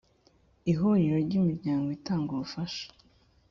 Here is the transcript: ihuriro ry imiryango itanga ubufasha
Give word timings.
ihuriro 0.71 1.17
ry 1.25 1.33
imiryango 1.39 1.87
itanga 1.97 2.29
ubufasha 2.33 2.85